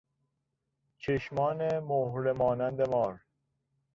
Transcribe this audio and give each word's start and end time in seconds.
چشمان 0.97 1.79
مهره 1.79 2.33
مانند 2.33 2.81
مار 2.81 3.19